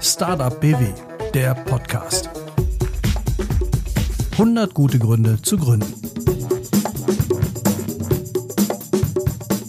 Startup 0.00 0.60
BW, 0.60 0.86
der 1.32 1.54
Podcast. 1.54 2.28
100 4.32 4.74
gute 4.74 4.98
Gründe 4.98 5.40
zu 5.40 5.56
gründen. 5.56 5.94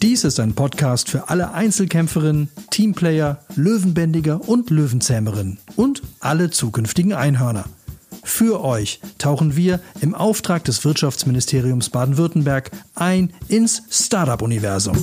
Dies 0.02 0.24
ist 0.24 0.40
ein 0.40 0.56
Podcast 0.56 1.10
für 1.10 1.30
alle 1.30 1.54
Einzelkämpferinnen, 1.54 2.50
Teamplayer, 2.72 3.38
Löwenbändiger 3.54 4.50
und 4.50 4.72
Löwenzähmerinnen 4.72 5.60
und 5.76 6.02
alle 6.20 6.50
zukünftigen 6.50 7.14
Einhörner. 7.14 7.66
Für 8.24 8.64
euch 8.64 9.00
tauchen 9.20 9.56
wir 9.56 9.80
im 10.02 10.16
Auftrag 10.16 10.64
des 10.64 10.84
Wirtschaftsministeriums 10.84 11.92
Baden-Württemberg 11.92 12.72
ein 12.96 13.32
ins 13.48 13.84
Startup-Universum. 13.92 14.98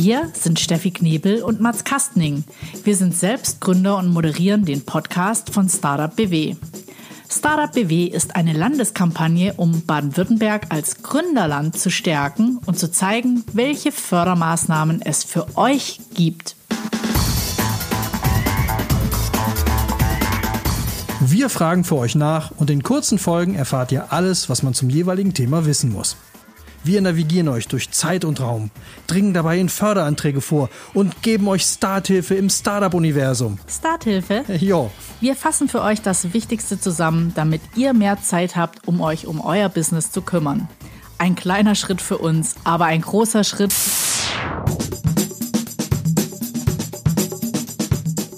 Wir 0.00 0.30
sind 0.32 0.60
Steffi 0.60 0.92
Knebel 0.92 1.42
und 1.42 1.60
Mats 1.60 1.82
Kastning. 1.82 2.44
Wir 2.84 2.94
sind 2.94 3.16
selbst 3.16 3.60
Gründer 3.60 3.96
und 3.96 4.12
moderieren 4.12 4.64
den 4.64 4.86
Podcast 4.86 5.50
von 5.50 5.68
Startup 5.68 6.14
BW. 6.14 6.54
Startup 7.28 7.72
BW 7.72 8.04
ist 8.04 8.36
eine 8.36 8.52
Landeskampagne, 8.52 9.54
um 9.56 9.84
Baden-Württemberg 9.84 10.66
als 10.68 11.02
Gründerland 11.02 11.76
zu 11.76 11.90
stärken 11.90 12.60
und 12.64 12.78
zu 12.78 12.92
zeigen, 12.92 13.42
welche 13.52 13.90
Fördermaßnahmen 13.90 15.02
es 15.02 15.24
für 15.24 15.48
euch 15.56 15.98
gibt. 16.14 16.54
Wir 21.18 21.48
fragen 21.48 21.82
für 21.82 21.96
euch 21.96 22.14
nach 22.14 22.52
und 22.52 22.70
in 22.70 22.84
kurzen 22.84 23.18
Folgen 23.18 23.56
erfahrt 23.56 23.90
ihr 23.90 24.12
alles, 24.12 24.48
was 24.48 24.62
man 24.62 24.74
zum 24.74 24.90
jeweiligen 24.90 25.34
Thema 25.34 25.66
wissen 25.66 25.90
muss. 25.90 26.16
Wir 26.84 27.00
navigieren 27.00 27.48
euch 27.48 27.68
durch 27.68 27.90
Zeit 27.90 28.24
und 28.24 28.40
Raum, 28.40 28.70
dringen 29.06 29.34
dabei 29.34 29.58
in 29.58 29.68
Förderanträge 29.68 30.40
vor 30.40 30.70
und 30.94 31.22
geben 31.22 31.48
euch 31.48 31.62
Starthilfe 31.62 32.34
im 32.34 32.48
Startup-Universum. 32.48 33.58
Starthilfe? 33.68 34.44
Jo. 34.58 34.90
Wir 35.20 35.34
fassen 35.36 35.68
für 35.68 35.82
euch 35.82 36.00
das 36.02 36.32
Wichtigste 36.32 36.80
zusammen, 36.80 37.32
damit 37.34 37.60
ihr 37.74 37.92
mehr 37.92 38.22
Zeit 38.22 38.56
habt, 38.56 38.86
um 38.86 39.00
euch 39.00 39.26
um 39.26 39.40
euer 39.40 39.68
Business 39.68 40.10
zu 40.12 40.22
kümmern. 40.22 40.68
Ein 41.18 41.34
kleiner 41.34 41.74
Schritt 41.74 42.00
für 42.00 42.18
uns, 42.18 42.54
aber 42.64 42.86
ein 42.86 43.00
großer 43.00 43.42
Schritt. 43.42 43.72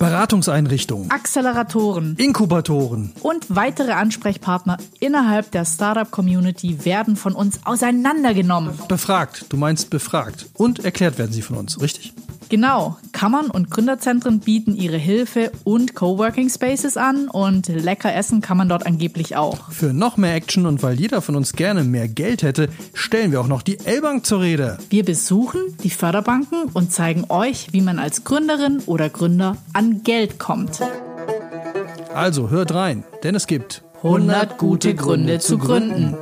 Beratungseinrichtungen, 0.01 1.11
Acceleratoren 1.11 2.17
Inkubatoren 2.17 3.13
und 3.21 3.55
weitere 3.55 3.93
Ansprechpartner 3.93 4.79
innerhalb 4.99 5.51
der 5.51 5.67
Startup-Community 5.67 6.87
werden 6.87 7.17
von 7.17 7.35
uns 7.35 7.61
auseinandergenommen. 7.67 8.79
befragt. 8.89 9.45
Du 9.51 9.59
meinst 9.59 9.91
befragt. 9.91 10.47
Und 10.55 10.83
erklärt 10.87 11.19
werden 11.19 11.33
sie 11.33 11.43
von 11.43 11.59
uns, 11.59 11.83
richtig? 11.83 12.15
Genau, 12.49 12.97
Kammern 13.21 13.51
und 13.51 13.71
Gründerzentren 13.71 14.41
bieten 14.41 14.75
ihre 14.75 14.97
Hilfe 14.97 15.53
und 15.65 15.95
Coworking 15.95 16.49
Spaces 16.49 16.97
an 16.97 17.29
und 17.29 17.69
lecker 17.69 18.15
essen 18.15 18.41
kann 18.41 18.57
man 18.57 18.71
dort 18.71 18.87
angeblich 18.87 19.37
auch. 19.37 19.71
Für 19.71 19.93
noch 19.93 20.17
mehr 20.17 20.35
Action 20.35 20.65
und 20.65 20.83
weil 20.83 20.99
jeder 20.99 21.21
von 21.21 21.37
uns 21.37 21.53
gerne 21.53 21.85
mehr 21.85 22.09
Geld 22.09 22.43
hätte, 22.43 22.71
stellen 22.95 23.31
wir 23.31 23.43
auch 23.43 23.47
noch 23.47 23.61
die 23.61 23.79
L-Bank 23.79 24.25
zur 24.25 24.41
Rede. 24.41 24.79
Wir 24.89 25.05
besuchen 25.05 25.61
die 25.83 25.91
Förderbanken 25.91 26.71
und 26.73 26.95
zeigen 26.95 27.27
euch, 27.29 27.67
wie 27.73 27.83
man 27.83 27.99
als 27.99 28.25
Gründerin 28.25 28.79
oder 28.87 29.11
Gründer 29.11 29.59
an 29.75 30.03
Geld 30.03 30.39
kommt. 30.39 30.81
Also 32.15 32.49
hört 32.49 32.73
rein, 32.73 33.05
denn 33.23 33.35
es 33.35 33.47
gibt 33.47 33.83
100 34.03 34.57
gute 34.57 34.95
Gründe 34.95 35.41
zu 35.41 35.59
gründen. 35.59 36.17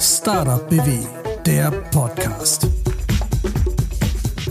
Startup 0.00 0.68
BW, 0.68 0.98
der 1.46 1.70
Podcast. 1.70 2.66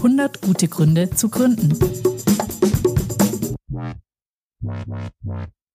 100 0.03 0.41
gute 0.41 0.67
Gründe 0.67 1.09
zu 1.11 1.29
gründen. 1.29 1.79